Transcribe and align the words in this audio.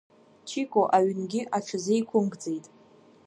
Чико 0.47 0.81
аҩынгьы 0.97 1.41
аҽазеиқәымкӡеит. 1.57 2.65